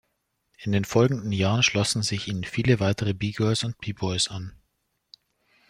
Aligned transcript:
In 0.57 0.71
den 0.71 0.83
folgenden 0.83 1.31
Jahren 1.31 1.61
schlossen 1.61 2.01
sich 2.01 2.27
ihnen 2.27 2.43
viele 2.43 2.79
weitere 2.79 3.13
B-Girls 3.13 3.63
und 3.63 3.77
B-Boys 3.77 4.29
an. 4.29 4.55